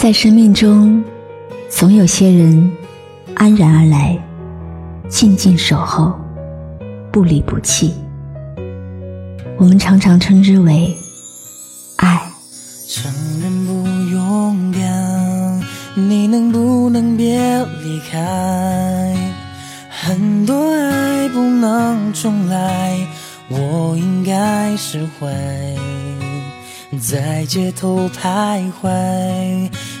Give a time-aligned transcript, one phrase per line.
[0.00, 1.02] 在生命中，
[1.68, 2.70] 总有些人
[3.34, 4.16] 安然而来，
[5.08, 6.14] 静静守候，
[7.10, 7.92] 不离不弃。
[9.56, 10.96] 我们常常称之为
[11.96, 12.22] 爱。
[12.88, 13.12] 承
[13.42, 15.60] 认不勇敢，
[15.96, 17.36] 你能不能别
[17.82, 19.16] 离开？
[19.90, 22.96] 很多爱不能重来，
[23.48, 25.26] 我应该释怀。
[26.98, 29.70] 在街头徘徊，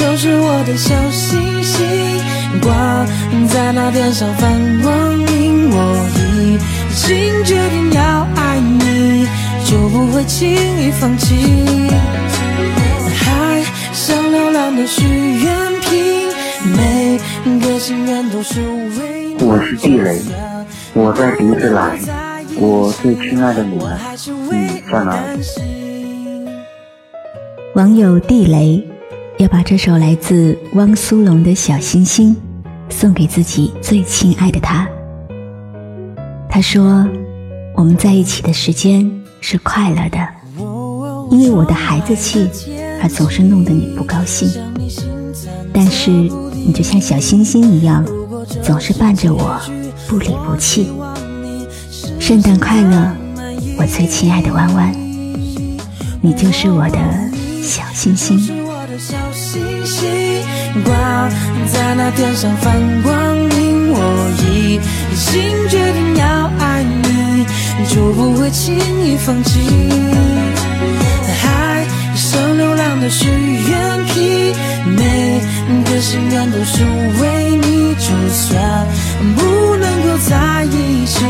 [0.00, 1.86] 就是我的小星星，
[2.62, 3.06] 挂
[3.50, 5.68] 在那天上放光明。
[5.70, 6.58] 我已
[6.96, 9.28] 经决定要爱你，
[9.66, 11.36] 就不会轻易放弃。
[13.14, 16.32] 海上流浪的许愿瓶，
[16.74, 17.20] 每
[17.60, 18.58] 个心愿都是
[18.98, 19.44] 为你。
[19.44, 20.18] 我是地雷，
[20.94, 21.98] 我在鼻子来，
[22.56, 23.98] 我最亲爱的你们，
[24.50, 25.42] 你在哪里？
[27.74, 28.82] 网友地雷。
[29.40, 32.36] 要把这首来自汪苏泷的小星星
[32.90, 34.86] 送给自己最亲爱的他。
[36.46, 37.08] 他说
[37.74, 39.10] ：“我们在一起的时间
[39.40, 40.18] 是快乐的，
[41.30, 42.50] 因为我的孩子气
[43.02, 44.46] 而总是弄得你不高兴。
[45.72, 48.04] 但是你就像小星星一样，
[48.62, 49.58] 总是伴着我
[50.06, 50.92] 不离不弃。
[52.18, 53.16] 圣诞快乐，
[53.78, 54.94] 我最亲爱的弯弯，
[56.20, 56.98] 你就是我的
[57.62, 58.38] 小星星。”
[59.90, 60.08] 小星
[60.84, 61.28] 挂
[61.66, 63.98] 在那天上放光明，我
[64.38, 64.78] 已
[65.16, 67.44] 经决定要爱你，
[67.88, 69.58] 就不会轻易放弃。
[71.42, 74.54] 海像流浪的许愿瓶，
[74.96, 75.40] 每
[75.84, 76.84] 个心愿都是
[77.20, 78.86] 为你，就算
[79.34, 81.24] 不能够在一起，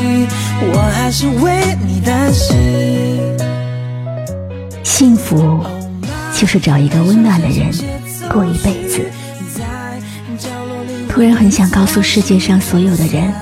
[0.75, 2.59] 我还是为你担心。
[4.85, 5.65] 幸福。
[6.37, 7.71] 就是找一个温暖的人
[8.33, 9.05] 过一辈子。
[11.09, 13.33] 突然很想告诉世界上所有的人，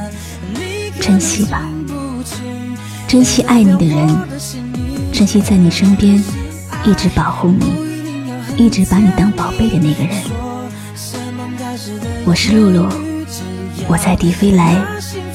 [0.98, 1.68] 珍惜吧，
[3.06, 4.08] 珍惜爱你的人，
[5.12, 6.22] 珍惜在你身边
[6.84, 7.74] 一直保护你、
[8.56, 10.16] 一直把你当宝贝的那个人。
[12.24, 12.88] 我是露露，
[13.86, 14.74] 我在迪飞来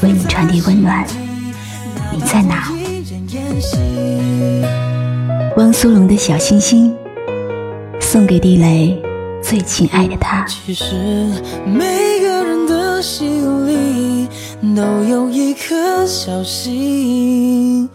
[0.01, 1.05] 为你传递温暖。
[2.11, 2.67] 你在哪？
[5.57, 6.91] 汪苏泷的小星星。
[7.99, 9.01] 送给地雷
[9.43, 10.45] 最亲爱的他。
[10.45, 10.85] 其实
[11.65, 14.27] 每个人的心里
[14.75, 17.87] 都有一颗小星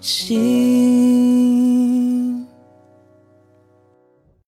[0.00, 0.81] 星。